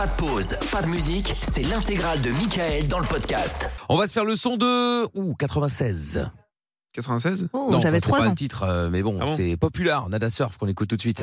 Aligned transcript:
Pas 0.00 0.06
de 0.06 0.12
pause, 0.14 0.56
pas 0.72 0.80
de 0.80 0.86
musique, 0.86 1.34
c'est 1.42 1.62
l'intégrale 1.62 2.22
de 2.22 2.30
Michael 2.30 2.88
dans 2.88 3.00
le 3.00 3.06
podcast. 3.06 3.68
On 3.90 3.98
va 3.98 4.06
se 4.06 4.14
faire 4.14 4.24
le 4.24 4.34
son 4.34 4.56
de 4.56 5.04
ouh 5.14 5.34
96. 5.34 6.26
96 6.94 7.48
Oh, 7.52 7.68
non, 7.70 7.82
j'avais 7.82 8.00
c'est 8.00 8.06
3 8.06 8.20
pas 8.20 8.24
ans. 8.24 8.30
le 8.30 8.34
titre, 8.34 8.62
euh, 8.62 8.88
mais 8.88 9.02
bon, 9.02 9.18
Ah 9.20 9.26
bon 9.26 9.32
c'est 9.34 9.58
populaire. 9.58 10.08
Nada 10.08 10.30
Surf 10.30 10.56
qu'on 10.56 10.68
écoute 10.68 10.88
tout 10.88 10.96
de 10.96 11.02
suite. 11.02 11.22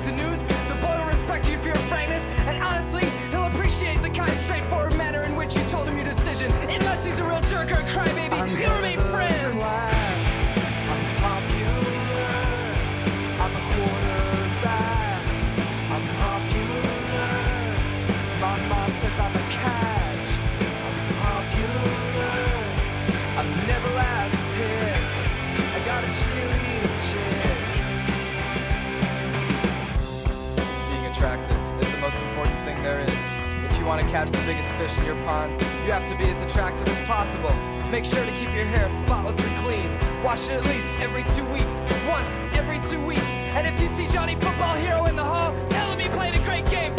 catch 34.11 34.29
the 34.29 34.43
biggest 34.45 34.69
fish 34.73 34.97
in 34.97 35.05
your 35.05 35.15
pond, 35.23 35.53
you 35.85 35.91
have 35.93 36.05
to 36.05 36.15
be 36.17 36.25
as 36.25 36.41
attractive 36.41 36.85
as 36.89 37.07
possible. 37.07 37.53
Make 37.89 38.03
sure 38.03 38.25
to 38.25 38.31
keep 38.31 38.53
your 38.53 38.65
hair 38.65 38.89
spotless 38.89 39.39
and 39.39 39.55
clean. 39.63 39.89
Wash 40.21 40.49
it 40.49 40.55
at 40.55 40.65
least 40.65 40.87
every 40.99 41.23
two 41.35 41.45
weeks, 41.45 41.79
once 42.09 42.35
every 42.53 42.79
two 42.91 43.03
weeks. 43.05 43.29
And 43.55 43.65
if 43.65 43.79
you 43.79 43.87
see 43.87 44.07
Johnny 44.13 44.35
Football 44.35 44.75
Hero 44.75 45.05
in 45.05 45.15
the 45.15 45.23
hall, 45.23 45.55
tell 45.69 45.89
him 45.91 45.99
he 45.99 46.09
played 46.09 46.35
a 46.35 46.39
great 46.39 46.69
game. 46.69 46.90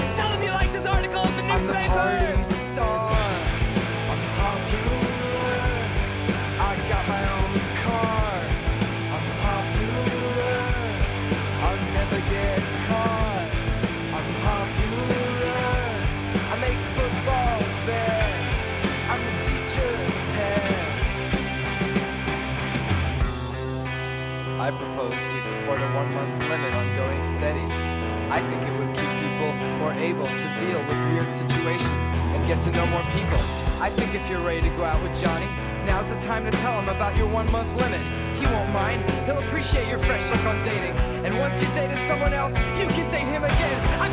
Able 30.02 30.26
to 30.26 30.48
deal 30.58 30.80
with 30.82 30.98
weird 31.14 31.32
situations 31.32 32.10
and 32.34 32.44
get 32.46 32.60
to 32.62 32.72
know 32.72 32.84
more 32.86 33.06
people. 33.14 33.38
I 33.80 33.88
think 33.88 34.14
if 34.14 34.28
you're 34.28 34.40
ready 34.40 34.60
to 34.62 34.76
go 34.76 34.84
out 34.84 35.00
with 35.00 35.14
Johnny, 35.20 35.46
now's 35.86 36.08
the 36.08 36.20
time 36.20 36.44
to 36.44 36.50
tell 36.50 36.80
him 36.80 36.88
about 36.88 37.16
your 37.16 37.28
one 37.28 37.50
month 37.52 37.70
limit. 37.76 38.00
He 38.36 38.46
won't 38.46 38.72
mind, 38.72 39.08
he'll 39.26 39.38
appreciate 39.38 39.86
your 39.88 40.00
fresh 40.00 40.28
look 40.30 40.44
on 40.44 40.60
dating. 40.64 40.96
And 41.24 41.38
once 41.38 41.62
you've 41.62 41.72
dated 41.74 41.98
someone 42.08 42.32
else, 42.32 42.52
you 42.52 42.86
can 42.88 43.08
date 43.10 43.30
him 43.30 43.44
again. 43.44 44.00
I'm 44.00 44.12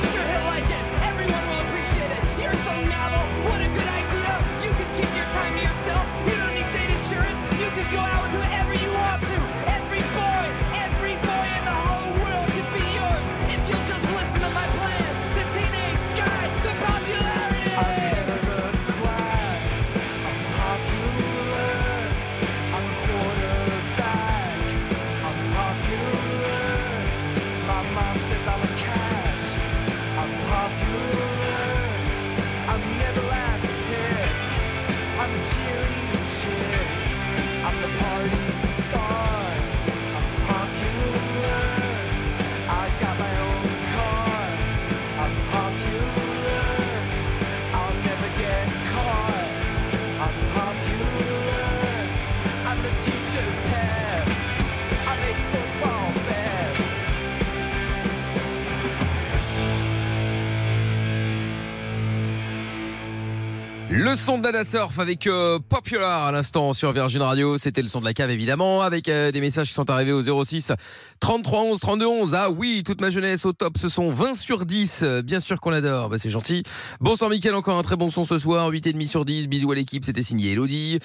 Le 64.10 64.16
son 64.16 64.40
de 64.40 64.44
Nada 64.44 64.66
Surf 64.66 64.98
avec 64.98 65.28
euh, 65.28 65.60
Popular 65.60 66.26
à 66.26 66.32
l'instant 66.32 66.74
sur 66.74 66.92
Virgin 66.92 67.22
Radio. 67.22 67.60
C'était 67.60 67.84
le 67.84 67.88
son 67.88 68.00
de 68.00 68.06
la 68.06 68.14
cave 68.16 68.32
évidemment 68.32 68.82
avec 68.82 69.08
euh, 69.08 69.32
des 69.32 69.40
messages 69.40 69.68
qui 69.68 69.76
sont 69.76 69.88
arrivés 69.88 70.12
au 70.12 70.44
06 70.44 70.72
33 71.20 71.62
11 71.62 71.80
32 71.80 72.06
11. 72.08 72.34
Ah 72.34 72.50
oui, 72.50 72.82
toute 72.84 73.02
ma 73.02 73.12
jeunesse 73.12 73.46
au 73.46 73.54
top, 73.54 73.78
ce 73.78 73.88
sont 73.88 74.12
20 74.12 74.34
sur 74.34 74.66
10. 74.66 75.02
Euh, 75.04 75.22
Bien 75.22 75.40
sûr 75.40 75.62
qu'on 75.62 75.72
adore, 75.74 76.10
bah, 76.10 76.18
c'est 76.18 76.32
gentil. 76.32 76.64
Bonsoir 77.00 77.30
Mickaël, 77.30 77.54
encore 77.54 77.78
un 77.78 77.84
très 77.84 77.98
bon 77.98 78.10
son 78.10 78.24
ce 78.24 78.40
soir, 78.40 78.72
8,5 78.72 79.08
sur 79.08 79.26
10. 79.26 79.48
Bisous 79.48 79.72
à 79.72 79.76
l'équipe, 79.76 80.04
c'était 80.04 80.24
signé 80.24 80.54
Elodie. 80.54 80.98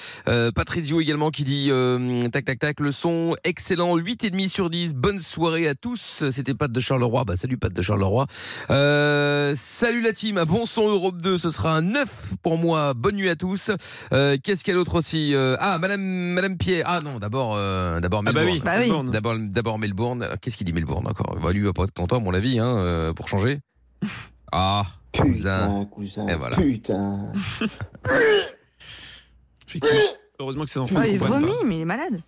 Patrizio 0.55 0.99
également 1.03 1.31
qui 1.31 1.45
dit 1.45 1.71
tac 2.33 2.47
tac 2.47 2.59
tac, 2.59 2.81
le 2.81 2.91
son 2.91 3.37
excellent, 3.45 3.99
8,5 3.99 4.49
sur 4.49 4.71
10. 4.71 4.95
Bonne 4.95 5.21
soirée 5.21 5.69
à 5.69 5.75
tous. 5.75 6.25
C'était 6.31 6.55
Pat 6.55 6.73
de 6.73 6.81
Charleroi. 6.81 7.25
Bah 7.27 7.37
salut 7.37 7.59
Pat 7.59 7.71
de 7.71 7.83
Charleroi. 7.83 8.27
Salut 8.69 10.01
la 10.01 10.13
team, 10.15 10.43
bon 10.49 10.65
son 10.65 10.89
Europe 10.89 11.21
2, 11.21 11.37
ce 11.37 11.51
sera 11.51 11.77
un 11.77 11.83
9 11.83 12.09
pour 12.43 12.57
moi. 12.57 12.95
Bonne 13.05 13.17
nuit 13.17 13.29
à 13.29 13.37
tous. 13.37 13.71
Euh, 14.15 14.39
Qu'est-ce 14.43 14.65
qu'il 14.65 14.73
y 14.73 14.75
a 14.75 14.79
d'autre 14.79 14.95
aussi 14.95 15.35
Euh, 15.35 15.57
Ah, 15.61 15.77
Madame, 15.79 16.01
Madame 16.01 16.57
Pierre. 16.57 16.85
Ah 16.89 17.03
non, 17.03 17.19
d'abord, 17.19 17.55
euh, 17.55 18.01
d'abord 18.01 18.23
Ah 18.27 18.33
bah 18.33 18.41
Melbourne. 18.41 18.57
oui, 18.57 18.63
Bah 18.65 18.73
oui. 18.77 18.81
Melbourne. 18.87 19.11
D'abord, 19.11 19.35
d'abord 19.39 19.79
Melbourne. 19.79 20.23
Alors, 20.23 20.37
Qu'est-ce 20.41 20.57
qu'il 20.57 20.65
dit 20.65 20.73
Melbourne 20.73 21.07
encore? 21.07 21.37
Bah, 21.39 21.53
Lui 21.53 21.59
il 21.61 21.65
va 21.67 21.75
pas 21.75 21.83
être 21.85 21.93
content, 21.93 22.17
à 22.17 22.21
mon 22.21 22.33
avis, 22.33 22.59
hein, 22.59 22.79
euh, 22.79 23.13
pour 23.13 23.29
changer. 23.29 23.61
Ah, 24.57 24.85
cousin. 25.13 25.83
Putain, 25.83 25.85
cousin. 25.87 26.29
Et 26.29 26.35
voilà. 26.37 26.55
Putain. 26.57 27.33
Heureusement 30.39 30.65
que 30.65 30.71
ses 30.71 30.79
enfants 30.79 31.01
Ah, 31.03 31.07
ne 31.07 31.13
il 31.13 31.19
vomit, 31.19 31.47
pas. 31.47 31.65
mais 31.67 31.77
il 31.77 31.81
est 31.81 31.85
malade. 31.85 32.21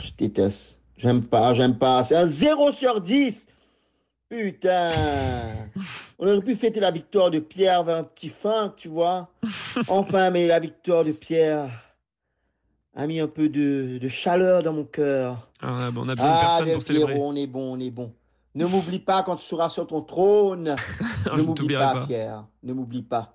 Je 0.00 0.08
déteste. 0.18 0.78
J'aime 0.98 1.22
pas, 1.22 1.54
j'aime 1.54 1.78
pas. 1.78 2.02
C'est 2.04 2.16
un 2.16 2.26
0 2.26 2.72
sur 2.72 3.00
10. 3.00 3.46
Putain. 4.28 4.90
On 6.18 6.26
aurait 6.28 6.40
pu 6.40 6.54
fêter 6.56 6.80
la 6.80 6.90
victoire 6.90 7.30
de 7.30 7.38
Pierre 7.38 7.82
vers 7.84 7.96
un 7.96 8.04
petit 8.04 8.28
funk, 8.28 8.74
tu 8.76 8.88
vois. 8.88 9.28
Enfin, 9.88 10.30
mais 10.30 10.46
la 10.46 10.58
victoire 10.60 11.04
de 11.04 11.12
Pierre 11.12 11.68
a 12.94 13.06
mis 13.06 13.20
un 13.20 13.26
peu 13.28 13.48
de, 13.48 13.98
de 14.00 14.08
chaleur 14.08 14.62
dans 14.62 14.72
mon 14.72 14.84
cœur. 14.84 15.48
Ah, 15.62 15.72
on 15.72 15.78
a 15.78 15.90
besoin 15.90 16.06
de 16.06 16.14
Ah, 16.20 16.38
personne 16.42 16.72
pour 16.72 16.82
célébrer. 16.82 17.16
On 17.18 17.34
est 17.34 17.46
bon, 17.46 17.74
on 17.76 17.80
est 17.80 17.90
bon. 17.90 18.12
Ne 18.54 18.66
m'oublie 18.66 18.98
pas 18.98 19.22
quand 19.22 19.36
tu 19.36 19.46
seras 19.46 19.70
sur 19.70 19.86
ton 19.86 20.02
trône. 20.02 20.76
Je 21.24 21.30
ne 21.30 21.36
m'oublie 21.38 21.54
t'oublierai 21.54 21.84
pas, 21.84 21.92
pas. 21.94 22.06
Pierre. 22.06 22.44
Ne 22.62 22.72
m'oublie 22.74 23.02
pas. 23.02 23.34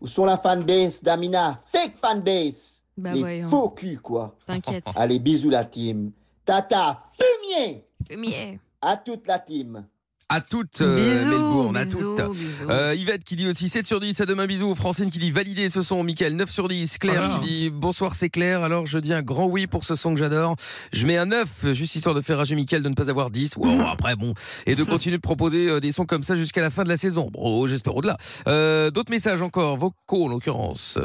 Où 0.00 0.06
sont 0.06 0.24
la 0.24 0.36
fanbase 0.36 1.02
d'Amina? 1.02 1.60
Fake 1.72 1.96
fanbase. 1.96 2.82
Bah 2.96 3.14
Les 3.14 3.20
voyons. 3.20 3.48
faux 3.48 3.70
culs, 3.70 4.00
quoi. 4.00 4.36
T'inquiète. 4.46 4.84
Allez, 4.96 5.18
bisous 5.18 5.50
la 5.50 5.64
team. 5.64 6.12
Tata 6.44 6.98
Fumier 7.12 7.84
Fumier. 8.08 8.60
à 8.80 8.96
toute 8.96 9.26
la 9.26 9.40
team. 9.40 9.84
À 10.30 10.42
toutes, 10.42 10.82
euh, 10.82 10.96
Bisous, 11.24 11.30
Melbourne, 11.30 11.76
à 11.78 11.84
bisous, 11.86 11.98
toutes. 12.16 12.32
bisous. 12.32 12.70
Euh, 12.70 12.94
Yvette 12.94 13.24
qui 13.24 13.34
dit 13.34 13.48
aussi 13.48 13.70
7 13.70 13.86
sur 13.86 13.98
10, 13.98 14.20
à 14.20 14.26
demain 14.26 14.46
bisous. 14.46 14.74
Francine 14.74 15.10
qui 15.10 15.18
dit 15.18 15.30
validé 15.30 15.70
ce 15.70 15.80
son. 15.80 16.04
Michael 16.04 16.36
9 16.36 16.50
sur 16.50 16.68
10. 16.68 16.98
Claire 16.98 17.22
Alors. 17.22 17.40
qui 17.40 17.46
dit 17.48 17.70
bonsoir 17.70 18.14
c'est 18.14 18.28
Claire. 18.28 18.62
Alors 18.62 18.84
je 18.84 18.98
dis 18.98 19.14
un 19.14 19.22
grand 19.22 19.46
oui 19.46 19.66
pour 19.66 19.84
ce 19.84 19.94
son 19.94 20.12
que 20.12 20.20
j'adore. 20.20 20.54
Je 20.92 21.06
mets 21.06 21.16
un 21.16 21.24
9 21.26 21.72
juste 21.72 21.94
histoire 21.94 22.14
de 22.14 22.20
faire 22.20 22.36
rager 22.36 22.54
Michael 22.56 22.82
de 22.82 22.90
ne 22.90 22.94
pas 22.94 23.08
avoir 23.08 23.30
10. 23.30 23.56
Wow, 23.56 23.80
après 23.90 24.16
bon. 24.16 24.34
Et 24.66 24.74
de 24.74 24.84
continuer 24.84 25.16
de 25.16 25.22
proposer 25.22 25.66
euh, 25.70 25.80
des 25.80 25.92
sons 25.92 26.04
comme 26.04 26.22
ça 26.22 26.34
jusqu'à 26.36 26.60
la 26.60 26.68
fin 26.68 26.84
de 26.84 26.90
la 26.90 26.98
saison. 26.98 27.30
Bon, 27.32 27.66
j'espère 27.66 27.96
au-delà. 27.96 28.18
Euh, 28.48 28.90
D'autres 28.90 29.10
messages 29.10 29.40
encore, 29.40 29.78
vocaux 29.78 30.26
en 30.26 30.28
l'occurrence. 30.28 30.98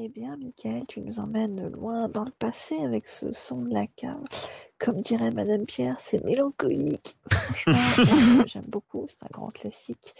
Eh 0.00 0.08
bien, 0.10 0.36
Michael, 0.36 0.84
tu 0.86 1.00
nous 1.00 1.18
emmènes 1.18 1.72
loin 1.72 2.08
dans 2.08 2.22
le 2.24 2.30
passé 2.30 2.76
avec 2.84 3.08
ce 3.08 3.32
son 3.32 3.62
de 3.62 3.74
la 3.74 3.88
cave. 3.88 4.22
Comme 4.78 5.00
dirait 5.00 5.32
Madame 5.32 5.64
Pierre, 5.66 5.96
c'est 5.98 6.22
mélancolique. 6.24 7.16
Franchement, 7.32 7.74
j'aime 8.46 8.66
beaucoup, 8.68 9.06
c'est 9.08 9.24
un 9.24 9.28
grand 9.32 9.48
classique. 9.50 10.14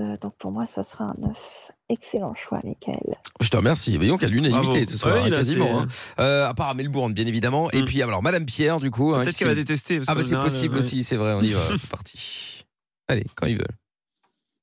Euh, 0.00 0.16
donc 0.16 0.34
pour 0.38 0.50
moi, 0.50 0.66
ça 0.66 0.82
sera 0.82 1.04
un 1.04 1.14
9. 1.18 1.70
Excellent 1.88 2.34
choix, 2.34 2.60
Michael. 2.64 3.14
Je 3.40 3.48
te 3.48 3.56
remercie. 3.56 3.96
Voyons 3.96 4.16
qu'il 4.18 4.26
y 4.28 4.32
a 4.32 4.34
l'unanimité 4.34 4.86
ce 4.86 4.96
soir, 4.96 5.22
Ouais, 5.22 5.30
quasiment. 5.30 5.82
hein. 5.82 5.86
Euh, 6.18 6.48
à 6.48 6.54
part 6.54 6.70
à 6.70 6.74
Melbourne, 6.74 7.12
bien 7.12 7.26
évidemment. 7.28 7.70
Et 7.70 7.82
Mm. 7.82 7.84
puis 7.84 8.02
alors 8.02 8.24
Madame 8.24 8.44
Pierre, 8.44 8.80
du 8.80 8.90
coup. 8.90 9.14
hein, 9.14 9.22
Peut-être 9.22 9.36
qu'elle 9.36 9.46
va 9.48 9.54
détester. 9.54 9.98
parce 9.98 10.08
Ah 10.08 10.16
bah 10.16 10.24
c'est 10.24 10.34
possible 10.40 10.74
euh, 10.74 10.78
aussi, 10.80 11.04
c'est 11.04 11.16
vrai. 11.16 11.34
On 11.34 11.42
y 11.42 11.52
va. 11.52 11.60
c'est 11.78 11.88
parti. 11.88 12.64
Allez, 13.06 13.24
quand 13.36 13.46
il 13.46 13.56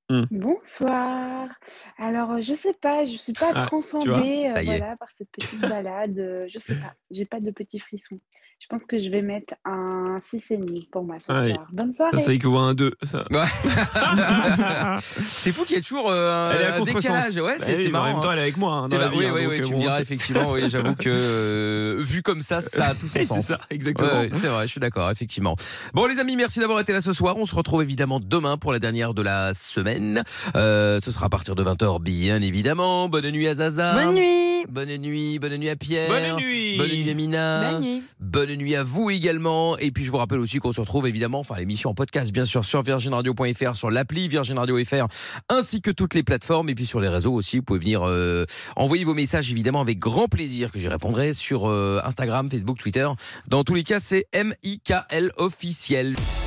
veut. 0.10 0.28
Bonsoir. 0.32 1.48
Alors, 1.98 2.32
euh, 2.32 2.42
je 2.42 2.54
sais 2.54 2.74
pas, 2.82 3.06
je 3.06 3.16
suis 3.18 3.34
pas 3.34 3.52
Ah, 3.56 3.66
transcendée 3.66 4.52
euh, 4.56 4.62
voilà, 4.64 4.96
par 4.98 5.10
cette 5.18 5.30
petite 5.32 5.62
balade. 5.62 6.18
euh, 6.18 6.46
Je 6.48 6.60
sais 6.60 6.76
pas, 6.76 6.94
j'ai 7.12 7.26
pas 7.26 7.40
de 7.40 7.52
petits 7.52 7.80
frissons. 7.80 8.20
Je 8.62 8.68
pense 8.68 8.86
que 8.86 9.00
je 9.00 9.10
vais 9.10 9.22
mettre 9.22 9.54
un 9.64 10.20
6,5 10.20 10.90
pour 10.92 11.06
moi 11.06 11.16
ce 11.20 11.32
Aïe. 11.32 11.54
soir. 11.54 11.68
Bonne 11.72 11.94
Ça, 11.94 12.10
soirée. 12.10 12.20
ça 12.20 12.34
équivaut 12.34 12.58
à 12.58 12.64
un 12.64 12.74
2. 12.74 12.92
Ça. 13.04 13.24
c'est 15.30 15.54
fou 15.54 15.64
qu'il 15.64 15.78
y 15.78 15.80
ait 15.80 15.82
toujours 15.82 16.10
euh, 16.12 16.52
Elle 16.54 16.62
est 16.62 16.66
à 16.66 16.76
un 16.76 16.82
décalage. 16.82 17.36
Ouais, 17.38 17.56
Bah 17.58 17.64
c'est 17.66 17.76
oui, 17.78 17.84
c'est 17.84 17.90
mais 17.90 17.98
En 17.98 18.02
marrant. 18.02 18.14
même 18.16 18.22
temps, 18.22 18.30
hein. 18.30 18.34
elle 18.34 18.40
est 18.40 18.44
avec 18.44 18.58
moi. 18.58 18.74
hein, 18.74 18.88
C'est 18.90 18.98
dans 18.98 19.02
la 19.04 19.08
vrai, 19.08 19.16
vie, 19.18 19.24
oui, 19.24 19.28
hein, 19.30 19.34
oui, 19.34 19.46
oui, 19.48 19.60
euh, 19.60 19.64
tu 19.64 19.70
me 19.70 19.76
bon, 19.76 19.80
diras 19.80 19.96
c'est- 19.96 20.02
effectivement. 20.02 20.52
Oui, 20.52 20.70
j'avoue 20.70 20.96
que 20.96 21.10
euh, 21.10 21.96
vu 22.00 22.22
comme 22.22 22.42
ça, 22.42 22.60
ça 22.62 22.88
a 22.88 22.96
tout 22.96 23.08
son 23.08 23.14
C'est 23.14 23.24
sens. 23.26 23.46
ça, 23.48 23.60
exactement. 23.70 24.10
Ouais, 24.22 24.30
c'est 24.34 24.48
vrai, 24.48 24.68
je 24.68 24.72
suis 24.72 24.82
d'accord, 24.82 25.10
effectivement. 25.10 25.56
Bon, 25.94 26.06
les 26.06 26.20
amis, 26.20 26.36
merci 26.36 26.60
d'avoir 26.60 26.80
été 26.82 26.92
là 26.94 27.00
ce 27.02 27.14
soir. 27.14 27.38
On 27.38 27.46
se 27.46 27.56
retrouve 27.56 27.82
évidemment 27.82 28.20
demain 28.22 28.58
pour 28.58 28.74
la 28.74 28.80
dernière 28.80 29.14
de 29.14 29.22
la 29.22 29.54
semaine. 30.00 30.24
Euh, 30.56 31.00
ce 31.04 31.12
sera 31.12 31.28
à 31.28 31.30
partir 31.30 31.56
de 31.56 31.64
20h, 31.64 32.02
bien 32.02 32.42
évidemment. 32.42 33.10
Bonne 33.10 33.30
nuit 33.30 33.48
à 33.48 33.56
Zaza. 33.56 33.94
Bonne 33.94 34.16
nuit. 34.16 34.66
Bonne 34.70 34.96
nuit, 34.98 35.40
bonne 35.40 35.58
nuit 35.58 35.70
à 35.70 35.76
Pierre. 35.76 36.10
Bonne 36.10 36.44
nuit. 36.44 36.78
Bonne 36.78 36.92
nuit 36.92 37.10
à 37.10 37.14
Mina. 37.14 37.72
Bonne 37.72 37.82
nuit. 37.82 38.04
Bonne 38.20 38.56
nuit 38.56 38.76
à 38.76 38.84
vous 38.84 39.10
également. 39.10 39.78
Et 39.78 39.92
puis 39.92 40.06
je 40.06 40.12
vous 40.12 40.18
rappelle 40.18 40.40
aussi 40.40 40.60
qu'on 40.60 40.74
se 40.74 40.82
retrouve 40.82 41.08
évidemment, 41.08 41.40
enfin 41.40 41.56
l'émission 41.58 41.90
en 41.90 41.94
podcast 41.94 42.32
bien 42.32 42.46
sûr 42.46 42.66
sur 42.66 42.82
virginradio.fr, 42.82 43.76
sur 43.76 43.90
l'appli 43.90 44.28
Virgin 44.28 44.58
Radio 44.58 44.84
FR, 44.84 45.08
ainsi 45.50 45.82
que 45.82 45.92
toutes 45.92 46.14
les 46.14 46.24
plateformes. 46.24 46.70
Et 46.70 46.76
puis 46.76 46.86
sur 46.86 47.00
les 47.00 47.10
réseaux 47.10 47.34
aussi, 47.34 47.58
vous 47.58 47.64
pouvez 47.64 47.80
venir 47.80 48.08
euh, 48.08 48.46
envoyer 48.76 49.06
vos 49.06 49.14
messages 49.14 49.52
évidemment 49.52 49.82
avec 49.82 50.00
grand 50.00 50.28
plaisir 50.28 50.72
que 50.72 50.80
j'y 50.80 50.88
répondrai 50.88 51.34
sur 51.34 51.70
euh, 51.70 52.02
Instagram, 52.04 52.50
Facebook, 52.50 52.78
Twitter. 52.78 53.08
Dans 53.48 53.64
tous 53.64 53.76
les 53.76 53.84
cas, 53.84 54.00
c'est 54.00 54.26
M-I-K-L 54.34 55.32
officiel. 55.38 56.16